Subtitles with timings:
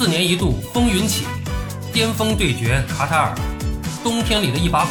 [0.00, 1.26] 四年一度风云起，
[1.92, 3.34] 巅峰对决卡塔尔，
[4.02, 4.90] 冬天里的一把火，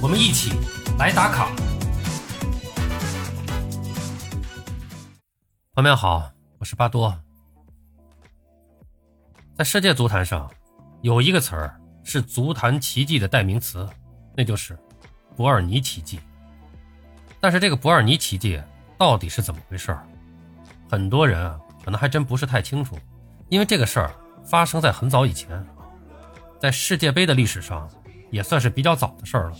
[0.00, 0.52] 我们一起
[0.98, 1.50] 来打卡。
[5.74, 7.14] 朋友们好，我是巴多。
[9.54, 10.50] 在世界足坛上，
[11.02, 13.86] 有一个词儿是足坛奇迹的代名词，
[14.34, 14.74] 那就是
[15.36, 16.18] 伯尔尼奇迹。
[17.40, 18.58] 但是这个伯尔尼奇迹
[18.96, 20.02] 到底是怎么回事儿？
[20.90, 22.98] 很多人啊，可能还真不是太清楚，
[23.50, 24.10] 因为这个事儿
[24.44, 25.64] 发生在很早以前，
[26.58, 27.88] 在世界杯的历史上
[28.30, 29.56] 也算是比较早的事儿了。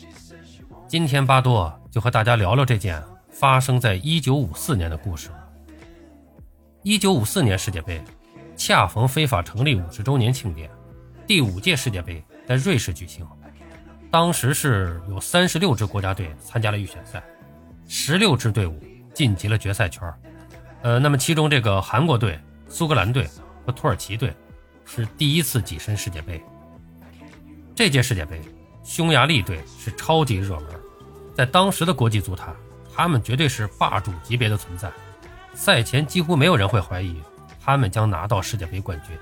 [0.89, 5.30] 今天巴多就和大家聊聊这件发生在1954年的故事。
[6.83, 8.03] 1954年世界杯
[8.56, 10.69] 恰逢非法成立五十周年庆典，
[11.27, 13.27] 第五届世界杯在瑞士举行，
[14.11, 17.23] 当时是有三十六支国家队参加了预选赛，
[17.87, 18.83] 十六支队伍
[19.15, 20.12] 晋级了决赛圈。
[20.83, 23.28] 呃，那么其中这个韩国队、苏格兰队
[23.65, 24.34] 和土耳其队
[24.93, 26.42] 是第一次跻身世界杯。
[27.77, 28.41] 这届世界杯，
[28.83, 30.67] 匈牙利队是超级热门，
[31.33, 32.53] 在当时的国际足坛，
[32.92, 34.91] 他们绝对是霸主级别的存在。
[35.55, 37.23] 赛前几乎没有人会怀疑
[37.61, 39.17] 他们将拿到世界杯冠军。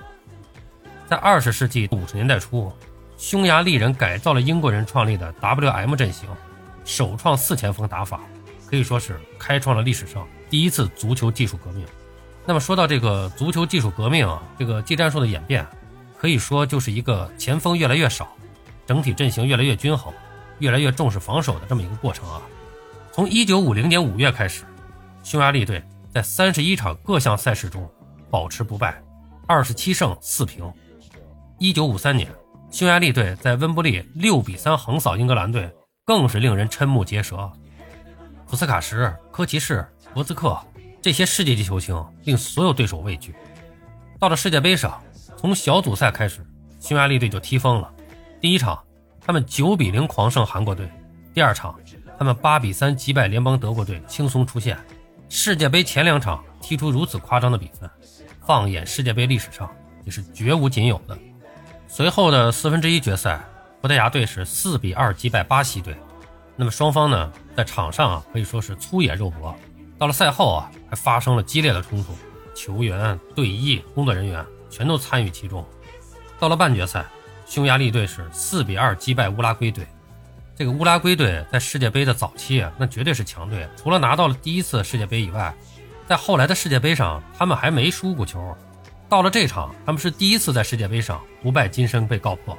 [1.07, 2.73] 在二十世纪五十年代初，
[3.15, 6.27] 匈牙利人改造了英国人创立的 WM 阵型，
[6.83, 8.21] 首创四前锋打法，
[8.67, 10.27] 可以说是开创了历史上。
[10.49, 11.85] 第一次足球技术革命。
[12.49, 15.63] 那么说到这个足球技术革命啊，这个技战术的演变，
[16.17, 18.27] 可以说就是一个前锋越来越少，
[18.87, 20.11] 整体阵型越来越均衡，
[20.57, 22.41] 越来越重视防守的这么一个过程啊。
[23.11, 24.63] 从1950年5月开始，
[25.21, 25.79] 匈牙利队
[26.11, 27.87] 在31场各项赛事中
[28.31, 28.99] 保持不败
[29.47, 30.73] ，27胜4平。
[31.59, 32.31] 1953年，
[32.71, 35.71] 匈牙利队在温布利6比3横扫英格兰队，
[36.03, 37.47] 更是令人瞠目结舌。
[38.47, 39.87] 普斯卡什、科奇士。
[40.11, 40.59] 博兹克
[41.01, 43.33] 这些世界级球星令所有对手畏惧。
[44.19, 45.01] 到了世界杯上，
[45.37, 46.45] 从小组赛开始，
[46.79, 47.89] 匈牙利队就踢疯了。
[48.41, 48.77] 第一场，
[49.21, 50.85] 他们九比零狂胜韩国队；
[51.33, 51.79] 第二场，
[52.17, 54.77] 他们八比三击败联邦德国队，轻松出线。
[55.29, 57.89] 世界杯前两场踢出如此夸张的比分，
[58.45, 59.69] 放眼世界杯历史上
[60.03, 61.17] 也是绝无仅有的。
[61.87, 63.39] 随后的四分之一决赛，
[63.81, 65.95] 葡萄牙队是四比二击败巴西队。
[66.57, 69.55] 那么双方呢，在场上啊可以说是粗野肉搏。
[69.99, 72.15] 到了赛后啊，还发生了激烈的冲突，
[72.55, 75.63] 球员、队医、工作人员全都参与其中。
[76.39, 77.05] 到了半决赛，
[77.45, 79.85] 匈牙利队是四比二击败乌拉圭队。
[80.55, 83.67] 这个乌拉圭队在世界杯的早期啊，那绝对是强队。
[83.75, 85.53] 除了拿到了第一次世界杯以外，
[86.07, 88.55] 在后来的世界杯上，他们还没输过球。
[89.09, 92.57] 到了这场，他们是第一次在世界杯上不败金身被告破。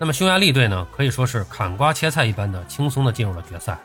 [0.00, 3.78] 那么匈牙利队呢，可以说是砍瓜切菜一般的轻松的进入了决赛。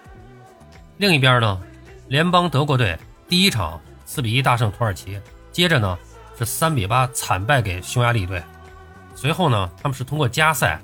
[0.97, 1.62] 另一边呢？
[2.11, 2.99] 联邦德国队
[3.29, 5.17] 第一场四比一大胜土耳其，
[5.49, 5.97] 接着呢
[6.38, 8.44] 是三比八惨败给匈牙利队，
[9.16, 10.81] 随后呢他们是通过加赛，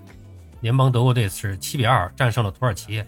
[0.61, 3.03] 联邦德国队是七比二战胜了土耳其，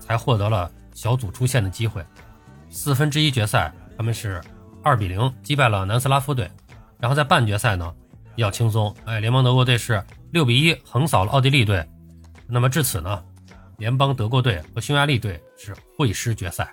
[0.00, 2.04] 才获得了小组出线的机会。
[2.70, 4.42] 四分之一决赛他们是
[4.82, 6.50] 二比零击败了南斯拉夫队，
[6.98, 7.94] 然后在半决赛呢
[8.34, 11.88] 比较轻松，哎，联邦德国队是六比一横扫了奥地利队。
[12.48, 13.22] 那么至此呢，
[13.78, 16.68] 联邦德国队和匈牙利队是会师决赛。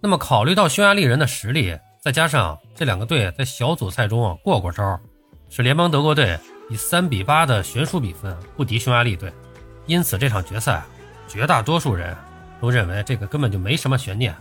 [0.00, 4.98] 那么考虑到匈牙利人的实力，再加上这两个队在小组赛中啊过过招，
[5.50, 6.38] 使联邦德国队
[6.70, 9.32] 以三比八的悬殊比分不敌匈牙利队，
[9.86, 10.82] 因此这场决赛
[11.26, 12.16] 绝大多数人
[12.60, 14.34] 都认为这个根本就没什么悬念。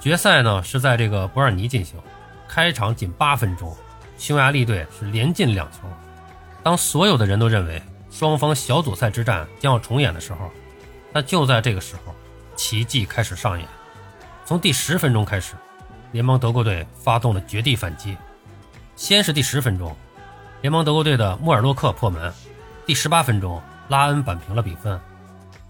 [0.00, 2.00] 决赛呢是在这个伯尔尼进行，
[2.48, 3.76] 开场仅八分钟，
[4.18, 5.78] 匈牙利队是连进两球。
[6.64, 10.50] 当所有的人都认为双方小组赛之战将要重演的时候，
[11.12, 12.12] 那就在这个时候，
[12.56, 13.68] 奇迹开始上演。
[14.46, 15.56] 从第十分钟开始，
[16.12, 18.16] 联邦德国队发动了绝地反击。
[18.94, 19.92] 先是第十分钟，
[20.60, 22.30] 联邦德国队的穆尔洛克破门；
[22.86, 25.00] 第十八分钟，拉恩扳平了比分。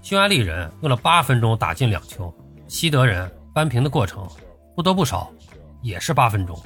[0.03, 2.31] 匈牙利人用了八分钟打进两球，
[2.69, 4.29] 西德人扳平的过程
[4.75, 5.33] 不多不少，
[5.81, 6.63] 也是八分钟。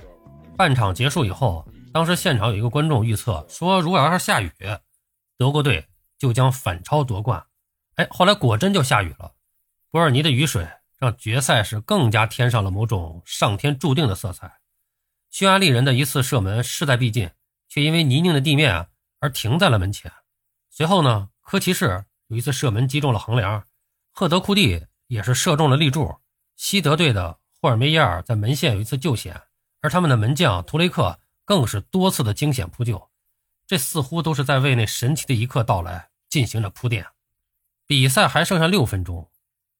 [0.56, 4.50] 半场结束以后，当时现场有一个观众预测说，如果要是下雨，
[5.38, 5.86] 德国队
[6.18, 7.40] 就将反超夺冠。
[7.94, 9.30] 哎，后来果真就下雨了，
[9.92, 10.66] 伯尔尼的雨水。
[11.00, 14.60] 让决赛是更加添上了某种上天注定的色彩。
[15.30, 17.30] 匈牙利人的一次射门势在必进，
[17.68, 18.88] 却因为泥泞的地面
[19.18, 20.12] 而停在了门前。
[20.68, 23.64] 随后呢，科奇士有一次射门击中了横梁，
[24.10, 26.18] 赫德库蒂也是射中了立柱。
[26.56, 29.40] 西德队的霍尔梅耶尔在门线有一次救险，
[29.80, 33.10] 而他们的门将图雷克更是多次的惊险扑救。
[33.66, 37.06] 这似乎都是在为那神奇的一刻到来进行着铺垫。
[37.86, 39.29] 比赛还剩下六分钟。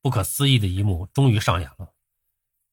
[0.02, 1.92] 不可思议的一幕终于上演了，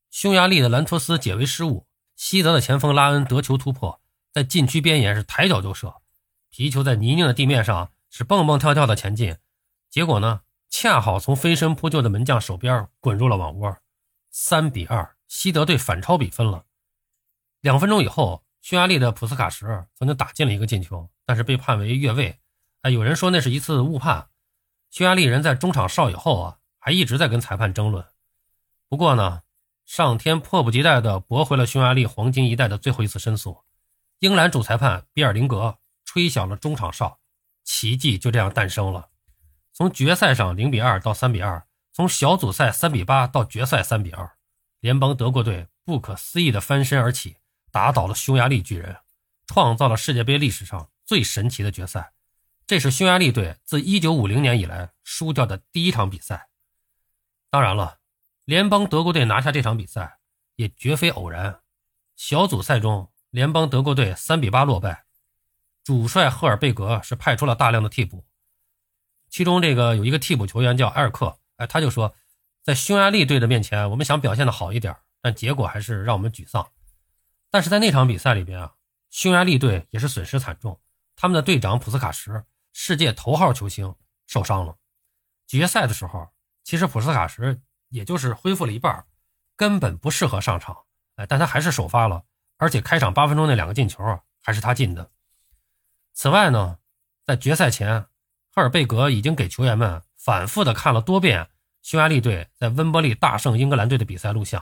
[0.10, 4.02] 匈牙利的兰托斯解围失误，西德的前锋拉恩得球突破，
[4.32, 5.96] 在禁区边沿是抬脚就射，
[6.50, 9.38] 皮球在泥泞的地面上是蹦蹦跳跳的前进，
[9.90, 13.78] 结果呢，恰好从飞身扑救的门将手边滚入了网窝，
[14.32, 16.66] 三比二，西德队反超比分了。
[17.62, 22.40] 两分钟以后，匈牙利的普斯卡什曾经打进了一个进球，但是被判为越位。
[22.82, 24.30] 哎，有人说那是一次误判。
[24.92, 26.57] 匈牙利人在中场哨以后啊，
[26.88, 28.06] 还一直在跟裁判争论。
[28.88, 29.42] 不过呢，
[29.86, 33.58] 上天迫不及待地驳回了匈牙利黄金一代的最后一次申诉。
[34.20, 37.20] 英格兰主裁判比尔林格吹响了中场哨，
[37.66, 39.10] 奇迹就这样诞生了。
[39.74, 44.38] 从决赛上零比二到三比二，从小组赛三比八到决赛三比二，
[44.80, 47.36] 联邦德国队不可思议的翻身而起，
[47.70, 48.96] 打倒了匈牙利巨人，
[49.46, 52.14] 创造了世界杯历史上最神奇的决赛。
[52.66, 56.48] 这是匈牙利队自1950年以来输掉的第一场比赛。
[57.58, 57.98] 当然了，
[58.46, 60.20] 联邦德国队拿下这场比赛
[60.58, 61.62] 也绝非偶然。
[62.16, 65.06] 小组赛中，联邦德国队3比8落败，
[65.84, 68.28] 主帅赫尔贝格是派出了大量的替补，
[69.28, 72.14] 其中这个有一个替补球员叫埃尔克，哎，他就说，
[72.62, 76.70] 在匈牙利队的面前，我们想表现的好一点，但结果还是让我们沮丧。
[77.50, 78.76] 但是在那场比赛里边啊，
[79.10, 80.80] 匈牙利队也是损失惨重，
[81.16, 82.46] 他们的队长普斯卡什。
[82.72, 83.96] 世界头号球星
[84.28, 84.78] 受伤了，
[85.48, 86.30] 决赛的时候，
[86.68, 89.06] 其实普斯卡什也就是恢复了一半，
[89.56, 90.76] 根本不适合上场。
[91.16, 92.22] 哎，但他还是首发了，
[92.58, 94.04] 而且开场八分钟那两个进球，
[94.44, 95.10] 还是他进的。
[96.12, 96.78] 此外呢，
[97.26, 98.08] 在决赛前，
[98.54, 101.48] 赫尔贝格已经给球员们反复的看了多遍
[101.84, 104.62] 匈牙利队在温布利大胜英格兰队的比赛录像。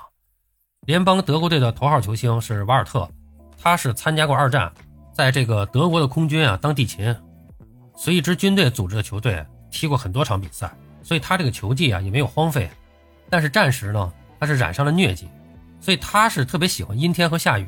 [0.82, 3.10] 联邦德国队的头号球星是瓦尔特，
[3.58, 4.72] 他是参加过二战，
[5.12, 7.16] 在这个德国的空军啊当地勤。
[7.96, 10.72] 随一支军队组织的球队踢过很多场比赛，
[11.06, 12.68] 所以他这个球技啊也没有荒废。
[13.30, 15.30] 但是战时呢，他是染上了疟疾，
[15.80, 17.68] 所以他是特别喜欢阴天和下雨，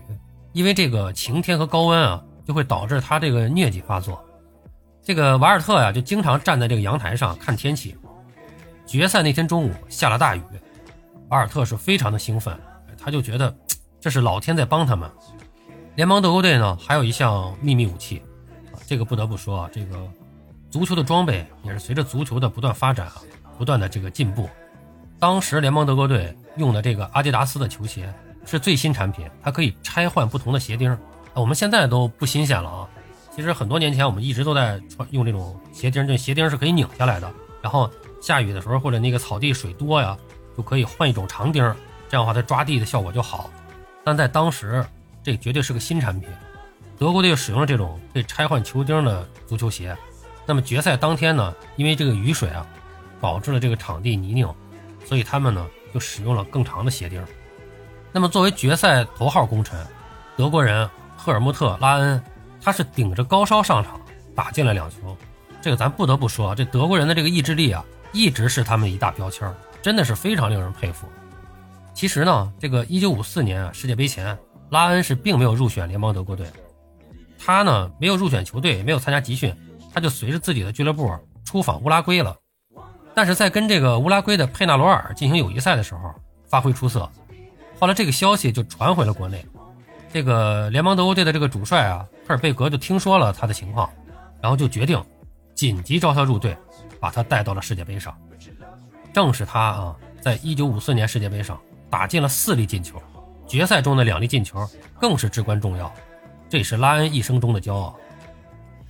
[0.53, 4.23] 因为这个晴天和高温啊就会导致他这个疟疾发作。
[5.03, 7.95] 这个瓦尔特呀就经常站在这个阳台上看天气。
[8.85, 10.41] 决赛那天中午下了大雨，
[11.29, 12.57] 瓦尔特是非常的兴奋，
[12.97, 13.55] 他就觉得
[14.01, 15.09] 这是老天在帮他们。
[15.95, 18.21] 联邦德国队呢还有一项秘密武器。
[18.85, 19.97] 这个不得不说啊，这个
[20.69, 23.15] 足球的装备也是随着足球的不断发展啊，
[23.57, 24.49] 不断的这个进步。
[25.19, 28.13] 当时联邦德国队用的这个阿迪达斯的球鞋
[28.45, 30.95] 是最新产品，它可以拆换不同的鞋钉。
[31.33, 32.87] 我们现在都不新鲜了啊，
[33.35, 37.31] 其实很多年前我们一直都在穿用这种鞋钉，这鞋钉是可以拧下来的。
[37.61, 37.89] 然后
[38.21, 40.17] 下雨的时候或者那个草地水多呀，
[40.55, 41.63] 就可以换一种长钉，
[42.09, 43.49] 这样的话它抓地的效果就好。
[44.03, 44.85] 但在当时，
[45.23, 46.29] 这绝对是个新产品。
[46.97, 49.95] 德国队使用了这种可以拆换球钉的足球鞋，
[50.47, 52.65] 那么决赛当天呢，因为这个雨水啊，
[53.21, 54.55] 导致了这个场地泥泞，
[55.05, 57.23] 所以他们呢就使用了更长的鞋钉。
[58.13, 59.77] 那么作为决赛头号功臣，
[60.35, 62.23] 德国人赫尔穆特·拉恩，
[62.61, 63.99] 他是顶着高烧上场
[64.33, 65.15] 打进了两球，
[65.61, 67.83] 这个咱不得不说，这德国人的这个意志力啊，
[68.13, 71.07] 一直是他们一大标签，真的是非常令人佩服。
[71.93, 74.37] 其实呢，这个1954年世界杯前，
[74.69, 76.47] 拉恩是并没有入选联邦德国队。
[77.37, 79.53] 他呢没有入选球队，没有参加集训，
[79.97, 81.11] 他就随着自己的俱乐部
[81.43, 82.37] 出访乌拉圭了。
[83.15, 86.13] 但是在跟这个乌拉圭的佩纳罗尔进行友谊赛的时候，
[86.47, 87.09] 发挥出色。
[87.79, 89.43] 后来这个消息就传回了国内，
[90.13, 93.89] 这个联邦德国队的这个主帅啊，赫尔贝格就听说了他的情况，
[94.39, 95.03] 然后就决定
[95.55, 96.55] 紧急招他入队，
[96.99, 98.15] 把他带到了世界杯上。
[99.11, 103.01] 正是他啊，在1954年世界杯上打进了四粒进球，
[103.47, 104.63] 决赛中的两粒进球
[105.01, 105.91] 更是至关重要。
[106.49, 107.97] 这也是拉恩一生中的骄傲。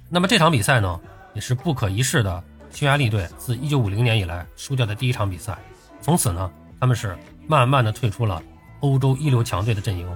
[0.10, 1.00] 那么这场比赛呢，
[1.34, 5.58] 也是不可一世的匈牙利队自1950年以来输掉的第一场比赛。
[6.02, 6.50] 从此呢，
[6.80, 8.42] 他们是慢慢的退出了
[8.80, 10.08] 欧洲一流强队的阵营，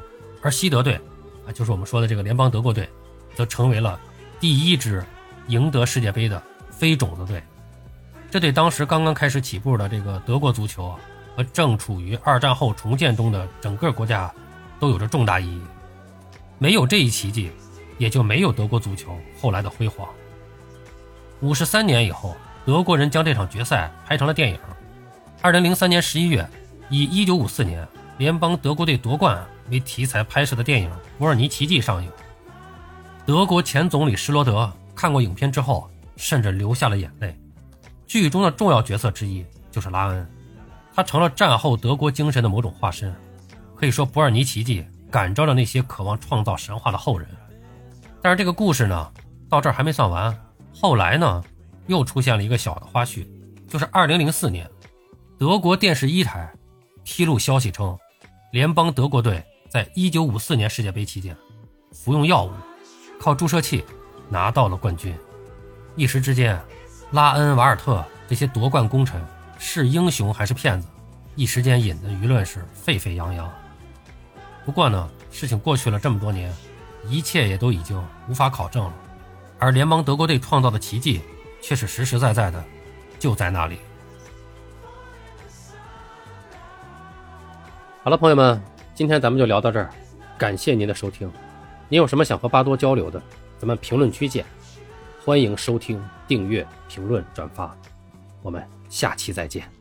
[0.41, 0.95] 而西德队，
[1.45, 2.87] 啊，就是我们说的这个联邦德国队，
[3.35, 3.99] 则成为了
[4.39, 5.03] 第一支
[5.47, 7.43] 赢得世界杯的非种子队。
[8.29, 10.95] 这对当时刚刚开始起步的这个德国足球
[11.35, 14.31] 和正处于二战后重建中的整个国家，
[14.79, 15.61] 都有着重大意义。
[16.57, 17.51] 没有这一奇迹，
[18.01, 20.09] 也就没有德国足球后来的辉煌。
[21.39, 24.59] 五十三年以后，德国人将这场决赛拍成了电影。
[25.39, 26.43] 二零零三年十一月，
[26.89, 30.89] 以一九五四年联邦德国队夺冠为题材拍摄的电影
[31.19, 32.09] 《伯尔尼奇迹》上映。
[33.23, 37.37] 德国前总理施罗德看过影片之后，甚至流下了眼泪。
[38.07, 40.27] 剧中的重要角色之一就是拉恩，
[40.95, 43.13] 他成了战后德国精神的某种化身。
[43.75, 44.81] 可以说，《伯尔尼奇迹》。
[45.11, 47.27] 感召了那些渴望创造神话的后人，
[48.21, 49.11] 但是这个故事呢，
[49.49, 50.35] 到这儿还没算完。
[50.73, 51.43] 后来呢，
[51.87, 53.27] 又出现了一个小的花絮，
[53.67, 54.69] 就是2004年，
[55.39, 56.51] 德国电视一台
[57.03, 57.97] 披露消息称，
[58.51, 61.35] 联邦德国队在1954年世界杯期间
[61.91, 62.51] 服用药物
[63.19, 63.83] 靠注射器
[64.29, 65.15] 拿到了冠军。
[65.95, 66.59] 一时之间，
[67.11, 69.21] 拉恩·瓦尔特这些夺冠功臣
[69.57, 70.87] 是英雄还是骗子？
[71.35, 73.51] 一时间引得舆论是沸沸扬扬。
[74.65, 76.53] 不过呢，事情过去了这么多年，
[77.07, 78.93] 一切也都已经无法考证了。
[79.59, 81.21] 而联邦德国队创造的奇迹，
[81.61, 82.63] 却是实实在在的，
[83.19, 83.77] 就在那里。
[88.03, 88.59] 好了，朋友们，
[88.95, 89.89] 今天咱们就聊到这儿，
[90.37, 91.31] 感谢您的收听。
[91.87, 93.21] 您有什么想和巴多交流的，
[93.59, 94.43] 咱们评论区见。
[95.23, 97.75] 欢迎收听、订阅、评论、转发，
[98.41, 99.80] 我们下期再见。